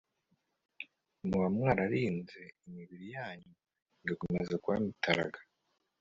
[1.27, 3.51] muba mwararinze imibiri yanyu
[4.01, 5.39] igakomeza kuba mitaraga